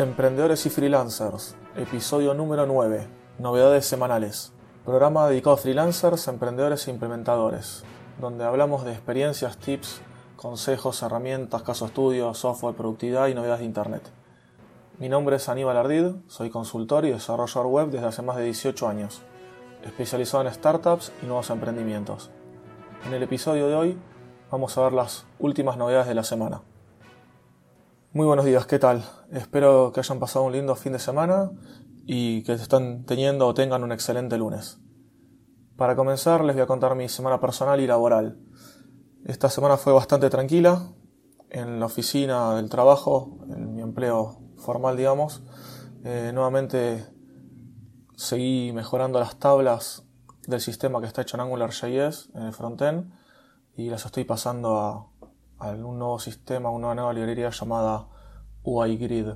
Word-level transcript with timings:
Emprendedores 0.00 0.64
y 0.64 0.70
Freelancers, 0.70 1.56
episodio 1.76 2.32
número 2.32 2.64
9, 2.64 3.06
novedades 3.38 3.84
semanales. 3.84 4.50
Programa 4.82 5.28
dedicado 5.28 5.56
a 5.56 5.58
freelancers, 5.58 6.26
emprendedores 6.26 6.88
e 6.88 6.90
implementadores, 6.90 7.84
donde 8.18 8.44
hablamos 8.44 8.86
de 8.86 8.92
experiencias, 8.92 9.58
tips, 9.58 10.00
consejos, 10.36 11.02
herramientas, 11.02 11.62
casos 11.64 11.90
estudios, 11.90 12.38
software, 12.38 12.74
productividad 12.74 13.28
y 13.28 13.34
novedades 13.34 13.60
de 13.60 13.66
Internet. 13.66 14.10
Mi 14.98 15.10
nombre 15.10 15.36
es 15.36 15.50
Aníbal 15.50 15.76
Ardid, 15.76 16.14
soy 16.28 16.48
consultor 16.48 17.04
y 17.04 17.10
desarrollador 17.10 17.66
web 17.66 17.90
desde 17.90 18.06
hace 18.06 18.22
más 18.22 18.38
de 18.38 18.44
18 18.44 18.88
años, 18.88 19.20
especializado 19.84 20.46
en 20.46 20.54
startups 20.54 21.12
y 21.22 21.26
nuevos 21.26 21.50
emprendimientos. 21.50 22.30
En 23.04 23.12
el 23.12 23.22
episodio 23.22 23.68
de 23.68 23.74
hoy 23.74 23.98
vamos 24.50 24.78
a 24.78 24.82
ver 24.82 24.94
las 24.94 25.26
últimas 25.38 25.76
novedades 25.76 26.08
de 26.08 26.14
la 26.14 26.24
semana. 26.24 26.62
Muy 28.12 28.26
buenos 28.26 28.44
días, 28.44 28.66
¿qué 28.66 28.80
tal? 28.80 29.04
Espero 29.30 29.92
que 29.92 30.00
hayan 30.00 30.18
pasado 30.18 30.44
un 30.44 30.50
lindo 30.50 30.74
fin 30.74 30.92
de 30.92 30.98
semana 30.98 31.52
y 32.06 32.42
que 32.42 32.54
están 32.54 33.04
teniendo 33.04 33.46
o 33.46 33.54
tengan 33.54 33.84
un 33.84 33.92
excelente 33.92 34.36
lunes. 34.36 34.80
Para 35.76 35.94
comenzar 35.94 36.42
les 36.44 36.56
voy 36.56 36.64
a 36.64 36.66
contar 36.66 36.96
mi 36.96 37.08
semana 37.08 37.40
personal 37.40 37.78
y 37.78 37.86
laboral. 37.86 38.36
Esta 39.24 39.48
semana 39.48 39.76
fue 39.76 39.92
bastante 39.92 40.28
tranquila. 40.28 40.90
En 41.50 41.78
la 41.78 41.86
oficina 41.86 42.56
del 42.56 42.68
trabajo, 42.68 43.38
en 43.48 43.76
mi 43.76 43.80
empleo 43.80 44.40
formal, 44.56 44.96
digamos, 44.96 45.44
eh, 46.02 46.32
nuevamente 46.34 47.06
seguí 48.16 48.72
mejorando 48.72 49.20
las 49.20 49.38
tablas 49.38 50.02
del 50.48 50.60
sistema 50.60 51.00
que 51.00 51.06
está 51.06 51.22
hecho 51.22 51.36
en 51.36 51.42
AngularJS 51.42 52.30
en 52.34 52.42
el 52.42 52.52
frontend 52.52 53.12
y 53.76 53.88
las 53.88 54.04
estoy 54.04 54.24
pasando 54.24 54.80
a, 54.80 55.09
un 55.60 55.98
nuevo 55.98 56.18
sistema, 56.18 56.70
una 56.70 56.94
nueva 56.94 57.12
librería 57.12 57.50
llamada 57.50 58.08
UI 58.62 58.96
Grid. 58.96 59.28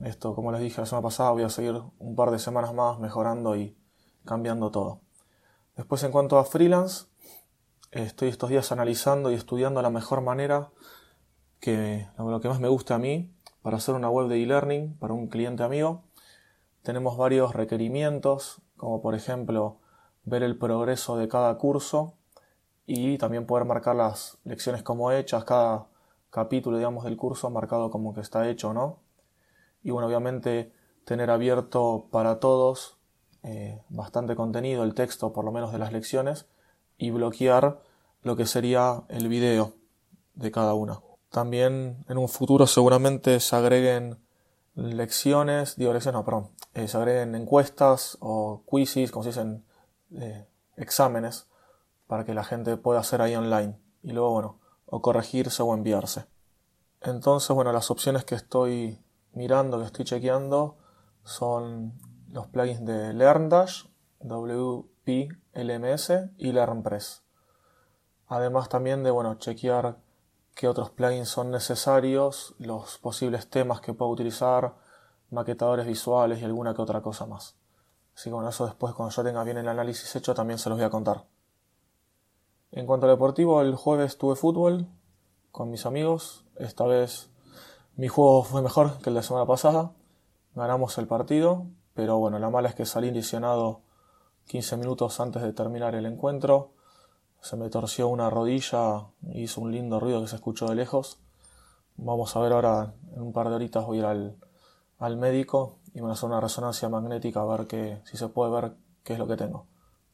Esto, 0.00 0.34
como 0.34 0.52
les 0.52 0.60
dije 0.60 0.80
la 0.80 0.86
semana 0.86 1.02
pasada, 1.02 1.30
voy 1.30 1.42
a 1.42 1.50
seguir 1.50 1.82
un 1.98 2.14
par 2.14 2.30
de 2.30 2.38
semanas 2.38 2.72
más 2.72 2.98
mejorando 3.00 3.56
y 3.56 3.76
cambiando 4.24 4.70
todo. 4.70 5.00
Después, 5.76 6.02
en 6.04 6.12
cuanto 6.12 6.38
a 6.38 6.44
freelance, 6.44 7.06
estoy 7.90 8.28
estos 8.28 8.50
días 8.50 8.70
analizando 8.70 9.30
y 9.30 9.34
estudiando 9.34 9.82
la 9.82 9.90
mejor 9.90 10.20
manera 10.20 10.70
que 11.58 12.06
lo 12.18 12.40
que 12.40 12.48
más 12.48 12.60
me 12.60 12.68
gusta 12.68 12.94
a 12.94 12.98
mí 12.98 13.34
para 13.62 13.78
hacer 13.78 13.94
una 13.94 14.10
web 14.10 14.28
de 14.28 14.42
e-learning 14.42 14.96
para 14.98 15.14
un 15.14 15.28
cliente 15.28 15.62
amigo. 15.62 16.04
Tenemos 16.82 17.16
varios 17.16 17.54
requerimientos, 17.54 18.62
como 18.76 19.00
por 19.00 19.14
ejemplo 19.14 19.80
ver 20.24 20.42
el 20.42 20.58
progreso 20.58 21.16
de 21.16 21.28
cada 21.28 21.56
curso 21.58 22.18
y 22.86 23.18
también 23.18 23.46
poder 23.46 23.64
marcar 23.64 23.96
las 23.96 24.38
lecciones 24.44 24.82
como 24.82 25.10
hechas, 25.10 25.44
cada 25.44 25.86
capítulo, 26.30 26.76
digamos, 26.76 27.04
del 27.04 27.16
curso 27.16 27.48
marcado 27.50 27.90
como 27.90 28.14
que 28.14 28.20
está 28.20 28.48
hecho, 28.48 28.74
¿no? 28.74 28.98
Y 29.82 29.90
bueno, 29.90 30.06
obviamente 30.06 30.72
tener 31.04 31.30
abierto 31.30 32.06
para 32.10 32.40
todos 32.40 32.96
eh, 33.42 33.80
bastante 33.88 34.34
contenido, 34.34 34.84
el 34.84 34.94
texto 34.94 35.32
por 35.32 35.44
lo 35.44 35.52
menos 35.52 35.72
de 35.72 35.78
las 35.78 35.92
lecciones, 35.92 36.46
y 36.98 37.10
bloquear 37.10 37.80
lo 38.22 38.36
que 38.36 38.46
sería 38.46 39.02
el 39.08 39.28
video 39.28 39.74
de 40.34 40.50
cada 40.50 40.74
una. 40.74 41.00
También 41.30 42.04
en 42.08 42.18
un 42.18 42.28
futuro 42.28 42.66
seguramente 42.66 43.40
se 43.40 43.56
agreguen 43.56 44.18
lecciones, 44.74 45.76
digo 45.76 45.92
lecciones, 45.92 46.18
no, 46.18 46.24
perdón, 46.24 46.50
eh, 46.74 46.88
se 46.88 46.96
agreguen 46.96 47.34
encuestas 47.34 48.16
o 48.20 48.62
quizzes, 48.70 49.10
como 49.10 49.24
se 49.24 49.30
dicen, 49.30 49.64
eh, 50.16 50.46
exámenes 50.76 51.46
para 52.14 52.24
que 52.24 52.32
la 52.32 52.44
gente 52.44 52.76
pueda 52.76 53.00
hacer 53.00 53.20
ahí 53.20 53.34
online 53.34 53.76
y 54.04 54.12
luego, 54.12 54.30
bueno, 54.30 54.60
o 54.86 55.02
corregirse 55.02 55.64
o 55.64 55.74
enviarse. 55.74 56.26
Entonces, 57.00 57.52
bueno, 57.56 57.72
las 57.72 57.90
opciones 57.90 58.24
que 58.24 58.36
estoy 58.36 59.02
mirando, 59.32 59.80
que 59.80 59.86
estoy 59.86 60.04
chequeando, 60.04 60.76
son 61.24 61.98
los 62.30 62.46
plugins 62.46 62.84
de 62.84 63.14
LearnDash, 63.14 63.86
WP-LMS 64.20 66.12
y 66.38 66.52
LearnPress. 66.52 67.24
Además 68.28 68.68
también 68.68 69.02
de, 69.02 69.10
bueno, 69.10 69.34
chequear 69.34 69.98
qué 70.54 70.68
otros 70.68 70.90
plugins 70.90 71.28
son 71.28 71.50
necesarios, 71.50 72.54
los 72.60 72.98
posibles 72.98 73.50
temas 73.50 73.80
que 73.80 73.92
puedo 73.92 74.12
utilizar, 74.12 74.76
maquetadores 75.30 75.84
visuales 75.84 76.40
y 76.40 76.44
alguna 76.44 76.76
que 76.76 76.82
otra 76.82 77.02
cosa 77.02 77.26
más. 77.26 77.56
Así 78.14 78.30
que 78.30 78.34
bueno, 78.34 78.50
eso 78.50 78.66
después 78.66 78.94
cuando 78.94 79.12
ya 79.12 79.24
tenga 79.24 79.42
bien 79.42 79.58
el 79.58 79.66
análisis 79.66 80.14
hecho 80.14 80.32
también 80.32 80.60
se 80.60 80.68
los 80.68 80.78
voy 80.78 80.86
a 80.86 80.90
contar. 80.90 81.24
En 82.76 82.86
cuanto 82.86 83.06
al 83.06 83.12
deportivo, 83.12 83.60
el 83.60 83.76
jueves 83.76 84.18
tuve 84.18 84.34
fútbol 84.34 84.88
con 85.52 85.70
mis 85.70 85.86
amigos. 85.86 86.44
Esta 86.56 86.84
vez 86.84 87.30
mi 87.94 88.08
juego 88.08 88.42
fue 88.42 88.62
mejor 88.62 88.98
que 88.98 89.10
el 89.10 89.14
de 89.14 89.20
la 89.20 89.22
semana 89.22 89.46
pasada. 89.46 89.92
Ganamos 90.56 90.98
el 90.98 91.06
partido, 91.06 91.66
pero 91.94 92.18
bueno, 92.18 92.40
la 92.40 92.50
mala 92.50 92.68
es 92.68 92.74
que 92.74 92.84
salí 92.84 93.12
lesionado 93.12 93.82
15 94.48 94.76
minutos 94.78 95.20
antes 95.20 95.40
de 95.42 95.52
terminar 95.52 95.94
el 95.94 96.04
encuentro. 96.04 96.72
Se 97.40 97.56
me 97.56 97.70
torció 97.70 98.08
una 98.08 98.28
rodilla, 98.28 99.06
hizo 99.34 99.60
un 99.60 99.70
lindo 99.70 100.00
ruido 100.00 100.20
que 100.22 100.26
se 100.26 100.34
escuchó 100.34 100.66
de 100.66 100.74
lejos. 100.74 101.20
Vamos 101.96 102.34
a 102.34 102.40
ver 102.40 102.54
ahora, 102.54 102.92
en 103.14 103.22
un 103.22 103.32
par 103.32 103.50
de 103.50 103.54
horitas 103.54 103.86
voy 103.86 103.98
a 103.98 104.00
ir 104.00 104.06
al, 104.06 104.36
al 104.98 105.16
médico 105.16 105.76
y 105.94 106.00
van 106.00 106.10
a 106.10 106.14
hacer 106.14 106.28
una 106.28 106.40
resonancia 106.40 106.88
magnética 106.88 107.40
a 107.40 107.44
ver 107.44 107.68
que, 107.68 108.00
si 108.02 108.16
se 108.16 108.26
puede 108.26 108.50
ver 108.50 108.74
qué 109.04 109.12
es 109.12 109.20
lo 109.20 109.28
que 109.28 109.36
tengo. 109.36 109.66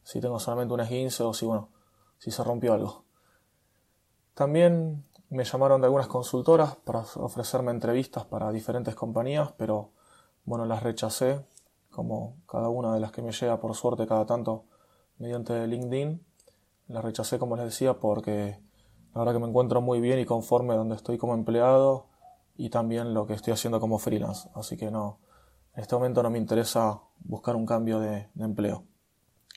Si 0.03 0.21
tengo 0.21 0.39
solamente 0.39 0.75
un 0.75 0.81
esguince 0.81 1.23
o 1.23 1.33
si, 1.33 1.47
bueno, 1.47 1.71
si 2.21 2.31
se 2.31 2.45
rompió 2.45 2.75
algo. 2.75 3.05
También 4.35 5.05
me 5.31 5.45
llamaron 5.45 5.81
de 5.81 5.87
algunas 5.87 6.07
consultoras 6.07 6.77
para 6.77 7.01
ofrecerme 7.17 7.73
entrevistas 7.73 8.25
para 8.27 8.53
diferentes 8.53 8.95
compañías, 8.95 9.53
pero 9.59 9.91
bueno, 10.45 10.67
las 10.67 10.83
rechacé, 10.83 11.45
como 11.91 12.37
cada 12.47 12.69
una 12.69 12.95
de 12.95 13.01
las 13.01 13.11
que 13.11 13.23
me 13.23 13.33
llega 13.33 13.59
por 13.59 13.75
suerte 13.75 14.07
cada 14.07 14.27
tanto 14.27 14.67
mediante 15.19 15.67
LinkedIn. 15.67 16.25
Las 16.89 17.05
rechacé, 17.05 17.39
como 17.39 17.57
les 17.57 17.65
decía, 17.65 17.99
porque 17.99 18.61
la 19.15 19.21
verdad 19.21 19.33
que 19.33 19.39
me 19.41 19.49
encuentro 19.49 19.81
muy 19.81 20.01
bien 20.01 20.19
y 20.19 20.25
conforme 20.25 20.77
donde 20.77 20.97
estoy 20.97 21.19
como 21.19 21.35
empleado 21.35 22.07
y 22.57 22.71
también 22.71 23.15
lo 23.15 23.27
que 23.27 23.35
estoy 23.35 23.53
haciendo 23.53 23.81
como 23.81 23.99
freelance. 23.99 24.49
Así 24.55 24.77
que 24.77 24.91
no, 24.91 25.19
en 25.75 25.83
este 25.83 25.95
momento 25.95 26.23
no 26.23 26.31
me 26.31 26.39
interesa 26.39 27.01
buscar 27.21 27.57
un 27.57 27.67
cambio 27.67 28.01
de, 28.01 28.29
empleo. 28.39 28.85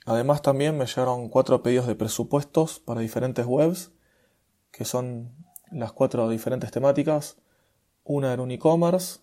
Además 0.05 0.41
también 0.41 0.77
me 0.77 0.85
llegaron 0.85 1.29
cuatro 1.29 1.63
pedidos 1.63 1.87
de 1.87 1.95
presupuestos 1.95 2.79
para 2.79 3.01
diferentes 3.01 3.45
webs, 3.45 3.91
que 4.71 4.85
son 4.85 5.31
las 5.71 5.93
cuatro 5.93 6.27
diferentes 6.29 6.71
temáticas. 6.71 7.37
Una 8.03 8.33
era 8.33 8.41
un 8.41 8.51
e-commerce, 8.51 9.21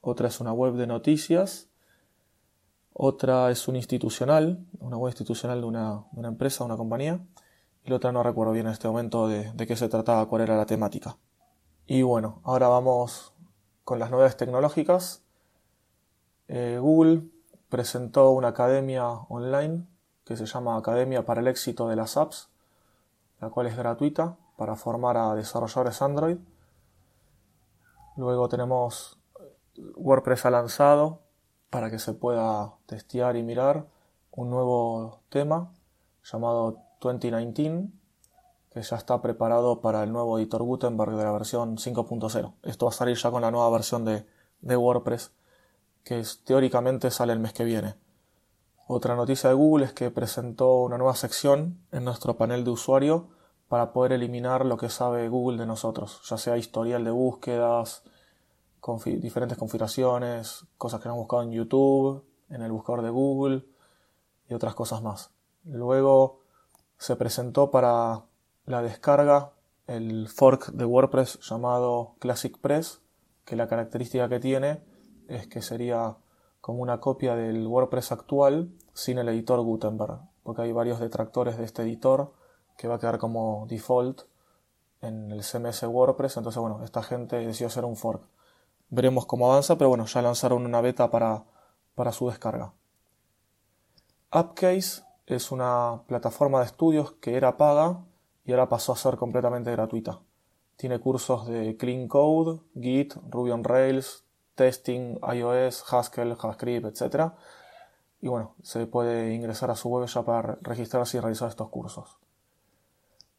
otra 0.00 0.28
es 0.28 0.40
una 0.40 0.52
web 0.52 0.74
de 0.74 0.86
noticias, 0.86 1.68
otra 2.92 3.50
es 3.50 3.68
un 3.68 3.76
institucional, 3.76 4.66
una 4.80 4.98
web 4.98 5.10
institucional 5.10 5.60
de 5.62 5.66
una, 5.66 6.04
empresa, 6.24 6.64
una 6.64 6.76
compañía, 6.76 7.24
y 7.84 7.90
la 7.90 7.96
otra 7.96 8.12
no 8.12 8.22
recuerdo 8.22 8.52
bien 8.52 8.66
en 8.66 8.72
este 8.72 8.88
momento 8.88 9.28
de, 9.28 9.54
qué 9.66 9.76
se 9.76 9.88
trataba, 9.88 10.28
cuál 10.28 10.42
era 10.42 10.56
la 10.56 10.66
temática. 10.66 11.16
Y 11.86 12.02
bueno, 12.02 12.42
ahora 12.44 12.68
vamos 12.68 13.32
con 13.84 13.98
las 13.98 14.10
novedades 14.10 14.36
tecnológicas. 14.36 15.22
Eh, 16.48 16.78
Google 16.78 17.22
presentó 17.70 18.30
una 18.32 18.48
academia 18.48 19.08
online 19.08 19.86
que 20.28 20.36
se 20.36 20.44
llama 20.44 20.76
Academia 20.76 21.24
para 21.24 21.40
el 21.40 21.48
éxito 21.48 21.88
de 21.88 21.96
las 21.96 22.18
apps, 22.18 22.50
la 23.40 23.48
cual 23.48 23.66
es 23.66 23.78
gratuita 23.78 24.36
para 24.58 24.76
formar 24.76 25.16
a 25.16 25.34
desarrolladores 25.34 26.02
Android. 26.02 26.36
Luego 28.16 28.46
tenemos 28.50 29.18
WordPress 29.96 30.44
ha 30.44 30.50
lanzado 30.50 31.20
para 31.70 31.90
que 31.90 31.98
se 31.98 32.12
pueda 32.12 32.74
testear 32.84 33.36
y 33.36 33.42
mirar 33.42 33.86
un 34.32 34.50
nuevo 34.50 35.20
tema 35.30 35.72
llamado 36.22 36.76
2019 37.00 37.88
que 38.70 38.82
ya 38.82 38.96
está 38.96 39.22
preparado 39.22 39.80
para 39.80 40.02
el 40.02 40.12
nuevo 40.12 40.38
editor 40.38 40.62
Gutenberg 40.62 41.16
de 41.16 41.24
la 41.24 41.32
versión 41.32 41.78
5.0. 41.78 42.52
Esto 42.64 42.84
va 42.84 42.90
a 42.90 42.92
salir 42.92 43.16
ya 43.16 43.30
con 43.30 43.40
la 43.40 43.50
nueva 43.50 43.70
versión 43.70 44.04
de, 44.04 44.26
de 44.60 44.76
WordPress 44.76 45.32
que 46.04 46.22
teóricamente 46.44 47.10
sale 47.10 47.32
el 47.32 47.40
mes 47.40 47.54
que 47.54 47.64
viene. 47.64 47.94
Otra 48.90 49.14
noticia 49.16 49.50
de 49.50 49.54
Google 49.54 49.84
es 49.84 49.92
que 49.92 50.10
presentó 50.10 50.76
una 50.78 50.96
nueva 50.96 51.14
sección 51.14 51.78
en 51.92 52.04
nuestro 52.04 52.38
panel 52.38 52.64
de 52.64 52.70
usuario 52.70 53.28
para 53.68 53.92
poder 53.92 54.12
eliminar 54.12 54.64
lo 54.64 54.78
que 54.78 54.88
sabe 54.88 55.28
Google 55.28 55.58
de 55.58 55.66
nosotros, 55.66 56.22
ya 56.26 56.38
sea 56.38 56.56
historial 56.56 57.04
de 57.04 57.10
búsquedas, 57.10 58.02
diferentes 59.04 59.58
configuraciones, 59.58 60.64
cosas 60.78 61.02
que 61.02 61.08
hemos 61.08 61.18
buscado 61.18 61.42
en 61.42 61.50
YouTube, 61.50 62.24
en 62.48 62.62
el 62.62 62.72
buscador 62.72 63.02
de 63.02 63.10
Google 63.10 63.66
y 64.48 64.54
otras 64.54 64.74
cosas 64.74 65.02
más. 65.02 65.32
Luego 65.64 66.40
se 66.96 67.14
presentó 67.14 67.70
para 67.70 68.22
la 68.64 68.80
descarga 68.80 69.52
el 69.86 70.28
fork 70.28 70.70
de 70.72 70.86
WordPress 70.86 71.40
llamado 71.40 72.14
Classic 72.20 72.56
Press, 72.56 73.02
que 73.44 73.54
la 73.54 73.68
característica 73.68 74.30
que 74.30 74.40
tiene 74.40 74.80
es 75.28 75.46
que 75.46 75.60
sería 75.60 76.16
como 76.68 76.82
una 76.82 77.00
copia 77.00 77.34
del 77.34 77.66
WordPress 77.66 78.12
actual 78.12 78.70
sin 78.92 79.16
el 79.16 79.30
editor 79.30 79.58
Gutenberg, 79.62 80.18
porque 80.42 80.60
hay 80.60 80.72
varios 80.72 81.00
detractores 81.00 81.56
de 81.56 81.64
este 81.64 81.80
editor 81.80 82.34
que 82.76 82.88
va 82.88 82.96
a 82.96 82.98
quedar 82.98 83.16
como 83.16 83.64
default 83.70 84.24
en 85.00 85.32
el 85.32 85.42
CMS 85.42 85.84
WordPress, 85.84 86.36
entonces 86.36 86.60
bueno, 86.60 86.84
esta 86.84 87.02
gente 87.02 87.36
decidió 87.36 87.68
hacer 87.68 87.86
un 87.86 87.96
fork. 87.96 88.22
veremos 88.90 89.24
cómo 89.24 89.50
avanza, 89.50 89.78
pero 89.78 89.88
bueno, 89.88 90.04
ya 90.04 90.20
lanzaron 90.20 90.66
una 90.66 90.82
beta 90.82 91.10
para, 91.10 91.46
para 91.94 92.12
su 92.12 92.28
descarga. 92.28 92.74
Upcase 94.30 95.04
es 95.24 95.50
una 95.50 96.02
plataforma 96.06 96.58
de 96.58 96.66
estudios 96.66 97.12
que 97.12 97.36
era 97.38 97.56
paga 97.56 98.04
y 98.44 98.50
ahora 98.50 98.68
pasó 98.68 98.92
a 98.92 98.96
ser 98.96 99.16
completamente 99.16 99.72
gratuita. 99.72 100.20
Tiene 100.76 101.00
cursos 101.00 101.46
de 101.46 101.78
Clean 101.78 102.08
Code, 102.08 102.60
Git, 102.78 103.14
Ruby 103.30 103.52
on 103.52 103.64
Rails, 103.64 104.27
Testing, 104.58 105.20
iOS, 105.32 105.84
Haskell, 105.90 106.34
JavaScript, 106.34 106.84
etc. 106.86 107.30
Y 108.20 108.26
bueno, 108.26 108.56
se 108.62 108.86
puede 108.86 109.32
ingresar 109.32 109.70
a 109.70 109.76
su 109.76 109.88
web 109.88 110.06
ya 110.08 110.22
para 110.22 110.58
registrarse 110.62 111.16
y 111.16 111.20
realizar 111.20 111.48
estos 111.48 111.68
cursos. 111.68 112.18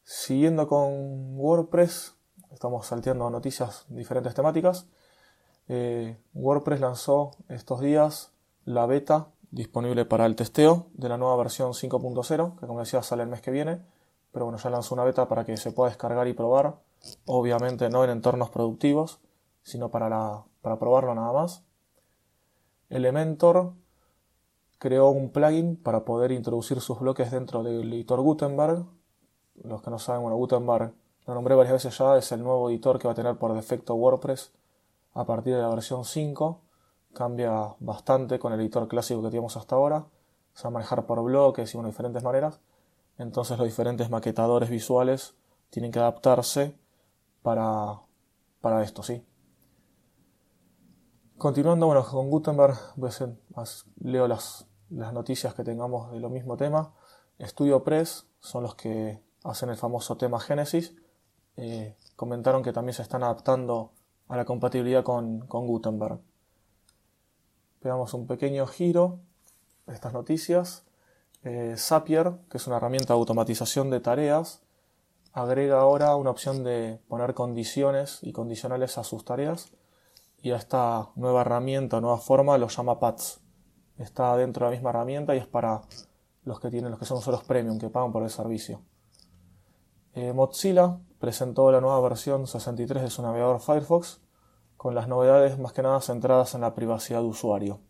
Siguiendo 0.02 0.66
con 0.66 1.38
WordPress, 1.38 2.14
estamos 2.50 2.86
salteando 2.86 3.28
noticias 3.28 3.84
diferentes 3.90 4.32
temáticas. 4.32 4.86
Eh, 5.68 6.16
WordPress 6.32 6.80
lanzó 6.80 7.32
estos 7.48 7.80
días 7.80 8.32
la 8.64 8.86
beta 8.86 9.28
disponible 9.50 10.06
para 10.06 10.24
el 10.24 10.36
testeo 10.36 10.86
de 10.94 11.10
la 11.10 11.18
nueva 11.18 11.36
versión 11.36 11.72
5.0, 11.72 12.58
que 12.58 12.66
como 12.66 12.80
decía 12.80 13.02
sale 13.02 13.24
el 13.24 13.28
mes 13.28 13.42
que 13.42 13.50
viene, 13.50 13.82
pero 14.32 14.46
bueno, 14.46 14.58
ya 14.58 14.70
lanzó 14.70 14.94
una 14.94 15.04
beta 15.04 15.28
para 15.28 15.44
que 15.44 15.58
se 15.58 15.70
pueda 15.70 15.90
descargar 15.90 16.26
y 16.28 16.32
probar, 16.32 16.76
obviamente 17.26 17.90
no 17.90 18.04
en 18.04 18.10
entornos 18.10 18.48
productivos, 18.48 19.20
sino 19.70 19.90
para, 19.90 20.44
para 20.62 20.78
probarlo 20.78 21.14
nada 21.14 21.32
más. 21.32 21.64
Elementor 22.88 23.72
creó 24.78 25.10
un 25.10 25.30
plugin 25.30 25.76
para 25.76 26.04
poder 26.04 26.32
introducir 26.32 26.80
sus 26.80 26.98
bloques 27.00 27.30
dentro 27.30 27.62
del 27.62 27.92
editor 27.92 28.20
Gutenberg. 28.20 28.84
Los 29.62 29.82
que 29.82 29.90
no 29.90 29.98
saben, 29.98 30.22
bueno, 30.22 30.36
Gutenberg, 30.36 30.92
lo 31.26 31.34
nombré 31.34 31.54
varias 31.54 31.74
veces 31.74 31.96
ya, 31.96 32.16
es 32.16 32.32
el 32.32 32.42
nuevo 32.42 32.70
editor 32.70 32.98
que 32.98 33.06
va 33.06 33.12
a 33.12 33.14
tener 33.14 33.36
por 33.36 33.52
defecto 33.54 33.94
WordPress 33.94 34.52
a 35.14 35.24
partir 35.24 35.54
de 35.54 35.62
la 35.62 35.68
versión 35.68 36.04
5 36.04 36.60
cambia 37.12 37.74
bastante 37.80 38.38
con 38.38 38.52
el 38.52 38.60
editor 38.60 38.86
clásico 38.88 39.20
que 39.20 39.28
teníamos 39.28 39.56
hasta 39.56 39.74
ahora. 39.74 40.06
Se 40.54 40.64
va 40.64 40.68
a 40.68 40.72
manejar 40.72 41.06
por 41.06 41.22
bloques 41.22 41.74
y 41.74 41.78
de 41.78 41.86
diferentes 41.86 42.22
maneras. 42.22 42.60
Entonces 43.18 43.58
los 43.58 43.66
diferentes 43.66 44.10
maquetadores 44.10 44.70
visuales 44.70 45.34
tienen 45.70 45.92
que 45.92 45.98
adaptarse 45.98 46.74
para, 47.42 48.00
para 48.60 48.82
esto, 48.82 49.02
¿sí? 49.02 49.24
Continuando, 51.40 51.86
bueno, 51.86 52.04
con 52.04 52.28
Gutenberg, 52.28 52.76
leo 54.02 54.28
las, 54.28 54.66
las 54.90 55.12
noticias 55.14 55.54
que 55.54 55.64
tengamos 55.64 56.12
de 56.12 56.20
lo 56.20 56.28
mismo 56.28 56.58
tema. 56.58 56.92
Studio 57.40 57.82
Press 57.82 58.26
son 58.40 58.64
los 58.64 58.74
que 58.74 59.22
hacen 59.44 59.70
el 59.70 59.78
famoso 59.78 60.18
tema 60.18 60.38
Genesis. 60.38 60.94
Eh, 61.56 61.96
comentaron 62.14 62.62
que 62.62 62.74
también 62.74 62.92
se 62.92 63.00
están 63.00 63.22
adaptando 63.22 63.92
a 64.28 64.36
la 64.36 64.44
compatibilidad 64.44 65.02
con, 65.02 65.46
con 65.46 65.66
Gutenberg. 65.66 66.20
Pegamos 67.80 68.12
un 68.12 68.26
pequeño 68.26 68.66
giro 68.66 69.20
a 69.86 69.94
estas 69.94 70.12
noticias. 70.12 70.84
Eh, 71.42 71.74
Zapier, 71.78 72.34
que 72.50 72.58
es 72.58 72.66
una 72.66 72.76
herramienta 72.76 73.14
de 73.14 73.18
automatización 73.18 73.88
de 73.88 74.00
tareas, 74.00 74.60
agrega 75.32 75.80
ahora 75.80 76.16
una 76.16 76.28
opción 76.28 76.64
de 76.64 77.00
poner 77.08 77.32
condiciones 77.32 78.18
y 78.20 78.32
condicionales 78.32 78.98
a 78.98 79.04
sus 79.04 79.24
tareas 79.24 79.72
y 80.42 80.52
a 80.52 80.56
esta 80.56 81.10
nueva 81.16 81.42
herramienta, 81.42 82.00
nueva 82.00 82.18
forma, 82.18 82.56
lo 82.58 82.68
llama 82.68 82.98
Pads. 82.98 83.40
Está 83.98 84.36
dentro 84.36 84.64
de 84.64 84.70
la 84.70 84.76
misma 84.76 84.90
herramienta 84.90 85.34
y 85.34 85.38
es 85.38 85.46
para 85.46 85.82
los 86.44 86.60
que 86.60 86.70
tienen, 86.70 86.90
los 86.90 86.98
que 86.98 87.04
son 87.04 87.18
usuarios 87.18 87.44
premium, 87.44 87.78
que 87.78 87.90
pagan 87.90 88.12
por 88.12 88.22
el 88.22 88.30
servicio. 88.30 88.82
Eh, 90.14 90.32
Mozilla 90.32 90.98
presentó 91.18 91.70
la 91.70 91.80
nueva 91.80 92.00
versión 92.00 92.46
63 92.46 93.02
de 93.02 93.10
su 93.10 93.22
navegador 93.22 93.60
Firefox 93.60 94.20
con 94.76 94.94
las 94.94 95.08
novedades 95.08 95.58
más 95.58 95.74
que 95.74 95.82
nada 95.82 96.00
centradas 96.00 96.54
en 96.54 96.62
la 96.62 96.74
privacidad 96.74 97.20
de 97.20 97.26
usuario. 97.26 97.80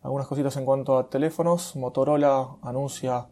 Algunas 0.00 0.26
cositas 0.26 0.56
en 0.56 0.64
cuanto 0.64 0.98
a 0.98 1.08
teléfonos. 1.08 1.76
Motorola 1.76 2.56
anuncia 2.62 3.28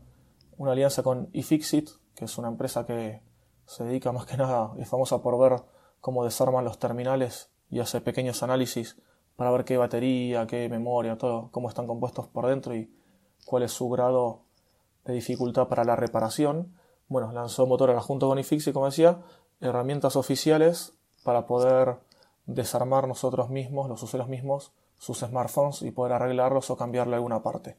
una 0.56 0.72
alianza 0.72 1.02
con 1.02 1.28
iFixit, 1.32 1.90
que 2.14 2.24
es 2.26 2.38
una 2.38 2.48
empresa 2.48 2.86
que 2.86 3.22
se 3.66 3.84
dedica 3.84 4.12
más 4.12 4.26
que 4.26 4.36
nada, 4.36 4.72
es 4.78 4.88
famosa 4.88 5.20
por 5.22 5.38
ver 5.38 5.62
cómo 6.04 6.22
desarman 6.22 6.66
los 6.66 6.78
terminales 6.78 7.48
y 7.70 7.80
hace 7.80 8.02
pequeños 8.02 8.42
análisis 8.42 8.98
para 9.36 9.50
ver 9.50 9.64
qué 9.64 9.78
batería, 9.78 10.46
qué 10.46 10.68
memoria, 10.68 11.16
todo, 11.16 11.48
cómo 11.50 11.70
están 11.70 11.86
compuestos 11.86 12.28
por 12.28 12.46
dentro 12.46 12.76
y 12.76 12.94
cuál 13.46 13.62
es 13.62 13.72
su 13.72 13.88
grado 13.88 14.42
de 15.06 15.14
dificultad 15.14 15.66
para 15.66 15.82
la 15.82 15.96
reparación. 15.96 16.76
Bueno, 17.08 17.32
lanzó 17.32 17.66
Motorola 17.66 18.02
junto 18.02 18.28
con 18.28 18.38
iFixit, 18.38 18.74
como 18.74 18.84
decía, 18.84 19.22
herramientas 19.62 20.14
oficiales 20.16 20.92
para 21.22 21.46
poder 21.46 21.96
desarmar 22.44 23.08
nosotros 23.08 23.48
mismos, 23.48 23.88
los 23.88 24.02
usuarios 24.02 24.28
mismos, 24.28 24.72
sus 24.98 25.20
smartphones 25.20 25.80
y 25.80 25.90
poder 25.90 26.12
arreglarlos 26.12 26.68
o 26.68 26.76
cambiarle 26.76 27.14
alguna 27.14 27.42
parte. 27.42 27.78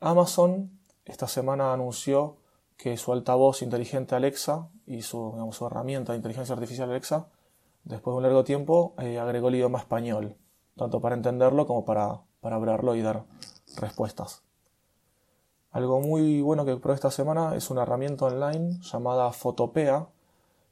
Amazon 0.00 0.78
esta 1.06 1.28
semana 1.28 1.72
anunció 1.72 2.36
que 2.76 2.96
su 2.96 3.12
altavoz 3.12 3.62
inteligente 3.62 4.14
Alexa 4.14 4.68
y 4.86 5.02
su, 5.02 5.34
herramienta 5.66 6.12
de 6.12 6.18
inteligencia 6.18 6.54
artificial 6.54 6.90
Alexa, 6.90 7.28
después 7.84 8.12
de 8.12 8.16
un 8.18 8.22
largo 8.22 8.44
tiempo, 8.44 8.94
eh, 8.98 9.18
agregó 9.18 9.48
el 9.48 9.56
idioma 9.56 9.78
español, 9.78 10.36
tanto 10.76 11.00
para 11.00 11.14
entenderlo 11.14 11.66
como 11.66 11.84
para, 11.84 12.20
hablarlo 12.42 12.94
y 12.94 13.02
dar 13.02 13.24
respuestas. 13.76 14.42
Algo 15.70 16.00
muy 16.00 16.40
bueno 16.40 16.64
que 16.64 16.76
probé 16.76 16.94
esta 16.94 17.10
semana 17.10 17.56
es 17.56 17.70
una 17.70 17.82
herramienta 17.82 18.26
online 18.26 18.78
llamada 18.80 19.32
Fotopea, 19.32 20.08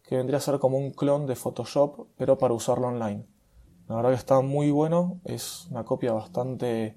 que 0.02 0.16
vendría 0.16 0.38
a 0.38 0.40
ser 0.40 0.58
como 0.58 0.78
un 0.78 0.90
clon 0.92 1.26
de 1.26 1.34
Photoshop, 1.34 2.08
pero 2.16 2.38
para 2.38 2.54
usarlo 2.54 2.88
online. 2.88 3.26
La 3.88 3.96
verdad 3.96 4.10
que 4.10 4.16
está 4.16 4.40
muy 4.40 4.70
bueno, 4.70 5.20
es 5.24 5.66
una 5.70 5.84
copia 5.84 6.12
bastante, 6.12 6.96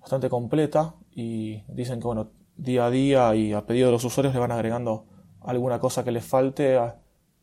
bastante 0.00 0.28
completa 0.28 0.94
y 1.10 1.62
dicen 1.68 2.00
que 2.00 2.06
bueno, 2.06 2.30
día 2.56 2.86
a 2.86 2.90
día 2.90 3.34
y 3.34 3.52
a 3.52 3.66
pedido 3.66 3.86
de 3.86 3.92
los 3.92 4.04
usuarios 4.04 4.34
le 4.34 4.40
van 4.40 4.52
agregando 4.52 5.06
alguna 5.40 5.80
cosa 5.80 6.04
que 6.04 6.12
les 6.12 6.24
falte, 6.24 6.78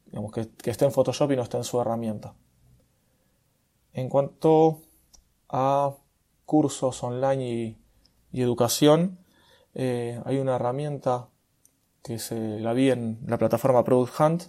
digamos, 0.06 0.31
que, 0.31 0.50
esté 0.63 0.85
en 0.85 0.91
Photoshop 0.91 1.31
y 1.31 1.35
no 1.35 1.44
esté 1.44 1.57
en 1.57 1.63
su 1.63 1.79
herramienta. 1.79 2.35
En 3.94 4.09
cuanto 4.09 4.81
a 5.50 5.95
cursos 6.45 7.03
online 7.03 7.77
y, 8.31 8.41
educación, 8.41 9.19
eh, 9.73 10.21
hay 10.25 10.38
una 10.38 10.56
herramienta 10.56 11.29
que 12.03 12.19
se 12.19 12.59
la 12.59 12.73
vi 12.73 12.91
en 12.91 13.19
la 13.25 13.38
plataforma 13.38 13.83
Product 13.83 14.19
Hunt, 14.19 14.44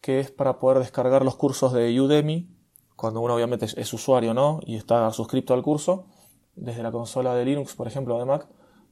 que 0.00 0.20
es 0.20 0.30
para 0.30 0.58
poder 0.58 0.78
descargar 0.78 1.24
los 1.24 1.36
cursos 1.36 1.72
de 1.72 1.98
Udemy, 2.00 2.48
cuando 2.96 3.20
uno 3.20 3.34
obviamente 3.34 3.64
es, 3.64 3.92
usuario 3.94 4.34
¿no? 4.34 4.60
y 4.64 4.76
está 4.76 5.10
suscrito 5.12 5.54
al 5.54 5.62
curso, 5.62 6.06
desde 6.54 6.82
la 6.82 6.92
consola 6.92 7.34
de 7.34 7.44
Linux, 7.44 7.74
por 7.74 7.86
ejemplo, 7.86 8.18
de 8.18 8.26
Mac, 8.26 8.46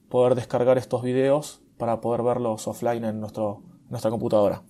poder 0.08 0.34
descargar 0.34 0.78
estos 0.78 1.02
videos 1.02 1.62
para 1.76 2.00
poder 2.00 2.22
verlos 2.22 2.66
offline 2.66 3.04
en 3.04 3.20
nuestro, 3.20 3.62
nuestra 3.88 4.10
computadora. 4.10 4.62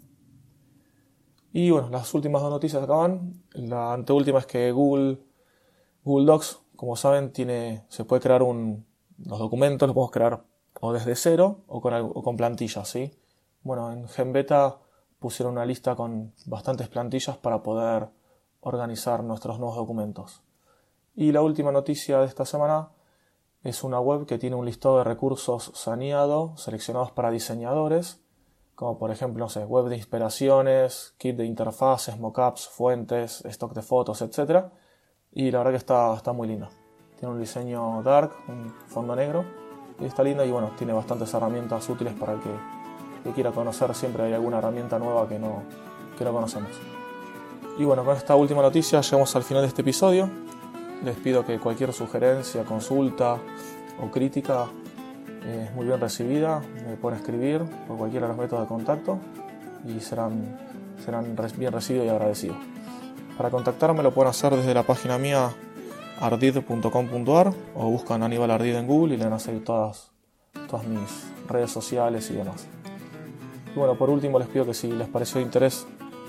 Y 1.52 1.70
bueno, 1.70 1.88
las 1.90 2.12
últimas 2.14 2.42
dos 2.42 2.50
noticias 2.50 2.82
acaban. 2.82 3.42
La 3.52 3.92
anteúltima 3.92 4.38
es 4.38 4.46
que 4.46 4.70
Google, 4.70 5.18
Google 6.04 6.26
Docs, 6.26 6.60
como 6.76 6.96
saben, 6.96 7.32
tiene, 7.32 7.84
se 7.88 8.04
puede 8.04 8.20
crear 8.20 8.42
un, 8.42 8.86
los 9.18 9.38
documentos, 9.38 9.86
los 9.88 9.94
podemos 9.94 10.12
crear 10.12 10.44
o 10.80 10.92
desde 10.92 11.16
cero 11.16 11.64
o 11.66 11.80
con, 11.80 12.12
con 12.12 12.36
plantillas, 12.36 12.88
¿sí? 12.88 13.10
Bueno, 13.62 13.90
en 13.92 14.08
GenBeta 14.08 14.78
pusieron 15.18 15.54
una 15.54 15.66
lista 15.66 15.96
con 15.96 16.32
bastantes 16.46 16.88
plantillas 16.88 17.36
para 17.36 17.62
poder 17.62 18.08
organizar 18.60 19.24
nuestros 19.24 19.58
nuevos 19.58 19.76
documentos. 19.76 20.42
Y 21.16 21.32
la 21.32 21.42
última 21.42 21.72
noticia 21.72 22.20
de 22.20 22.26
esta 22.26 22.44
semana 22.44 22.90
es 23.62 23.84
una 23.84 24.00
web 24.00 24.26
que 24.26 24.38
tiene 24.38 24.56
un 24.56 24.66
listado 24.66 24.98
de 24.98 25.04
recursos 25.04 25.72
saneado 25.74 26.56
seleccionados 26.56 27.10
para 27.12 27.30
diseñadores, 27.30 28.20
como 28.74 28.98
por 28.98 29.10
ejemplo, 29.10 29.44
no 29.44 29.48
sé, 29.48 29.64
web 29.64 29.86
de 29.86 29.96
inspiraciones, 29.96 31.14
kit 31.18 31.36
de 31.36 31.44
interfaces, 31.44 32.18
mockups, 32.18 32.68
fuentes, 32.68 33.44
stock 33.44 33.74
de 33.74 33.82
fotos, 33.82 34.22
etc. 34.22 34.66
Y 35.32 35.50
la 35.50 35.58
verdad 35.58 35.72
que 35.72 35.78
está, 35.78 36.14
está 36.14 36.32
muy 36.32 36.48
linda. 36.48 36.70
Tiene 37.18 37.34
un 37.34 37.40
diseño 37.40 38.02
dark, 38.02 38.32
un 38.48 38.72
fondo 38.86 39.16
negro, 39.16 39.44
y 39.98 40.04
está 40.04 40.22
linda 40.22 40.44
y 40.44 40.52
bueno, 40.52 40.70
tiene 40.78 40.92
bastantes 40.92 41.34
herramientas 41.34 41.88
útiles 41.88 42.14
para 42.14 42.34
el 42.34 42.40
que 42.40 42.50
que 43.22 43.32
quiera 43.32 43.52
conocer, 43.52 43.94
siempre 43.94 44.24
hay 44.24 44.32
alguna 44.32 44.58
herramienta 44.58 44.98
nueva 44.98 45.28
que 45.28 45.38
no, 45.38 45.62
que 46.16 46.24
no 46.24 46.32
conocemos. 46.32 46.70
Y 47.78 47.84
bueno, 47.84 48.04
con 48.04 48.16
esta 48.16 48.34
última 48.34 48.62
noticia 48.62 49.00
llegamos 49.00 49.34
al 49.36 49.42
final 49.42 49.62
de 49.62 49.68
este 49.68 49.82
episodio. 49.82 50.28
Les 51.04 51.16
pido 51.16 51.44
que 51.46 51.58
cualquier 51.58 51.92
sugerencia, 51.92 52.64
consulta 52.64 53.38
o 54.02 54.10
crítica 54.10 54.66
eh, 55.44 55.66
es 55.68 55.74
muy 55.74 55.86
bien 55.86 56.00
recibida. 56.00 56.60
Me 56.88 56.96
pueden 56.96 57.18
escribir 57.18 57.62
por 57.86 57.96
cualquiera 57.96 58.26
de 58.26 58.32
los 58.32 58.40
métodos 58.40 58.64
de 58.64 58.68
contacto 58.68 59.18
y 59.86 60.00
serán, 60.00 60.58
serán 61.04 61.36
bien 61.56 61.72
recibidos 61.72 62.06
y 62.06 62.08
agradecidos. 62.08 62.56
Para 63.36 63.50
contactarme 63.50 64.02
lo 64.02 64.12
pueden 64.12 64.30
hacer 64.30 64.56
desde 64.56 64.74
la 64.74 64.82
página 64.82 65.18
mía 65.18 65.50
ardid.com.ar 66.20 67.52
o 67.76 67.90
buscan 67.90 68.22
Aníbal 68.24 68.50
Ardid 68.50 68.74
en 68.74 68.86
Google 68.86 69.14
y 69.14 69.16
le 69.18 69.24
van 69.24 69.34
a 69.34 69.38
salir 69.38 69.64
todas, 69.64 70.10
todas 70.68 70.86
mis 70.86 71.30
redes 71.46 71.70
sociales 71.70 72.28
y 72.30 72.34
demás. 72.34 72.66
Y 73.74 73.78
bueno, 73.78 73.94
por 73.96 74.10
último 74.10 74.38
les 74.38 74.48
pido 74.48 74.66
que 74.66 74.74
si 74.74 74.90
les 74.90 75.08
pareció 75.08 75.38
de 75.38 75.44
interés 75.44 75.86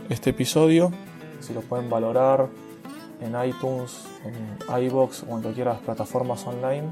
este 0.09 0.31
episodio, 0.31 0.91
Si 1.39 1.53
lo 1.53 1.61
pueden 1.61 1.89
valorar 1.89 2.49
en 3.21 3.35
iTunes, 3.45 4.05
en 4.25 4.83
iBox 4.83 5.23
o 5.23 5.35
en 5.35 5.41
cualquiera 5.41 5.71
de 5.71 5.77
las 5.77 5.85
plataformas 5.85 6.45
online 6.45 6.89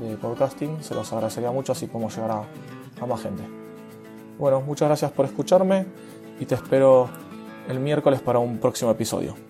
de 0.00 0.16
podcasting, 0.16 0.82
se 0.82 0.94
los 0.94 1.12
agradecería 1.12 1.50
mucho 1.50 1.72
así 1.72 1.86
como 1.86 2.10
llegar 2.10 2.30
a, 2.30 2.42
a 3.00 3.06
más 3.06 3.22
gente. 3.22 3.42
Bueno, 4.38 4.60
muchas 4.60 4.88
gracias 4.88 5.10
por 5.12 5.26
escucharme 5.26 5.86
y 6.38 6.46
te 6.46 6.54
espero 6.54 7.08
el 7.68 7.80
miércoles 7.80 8.20
para 8.20 8.38
un 8.38 8.58
próximo 8.58 8.90
episodio. 8.90 9.47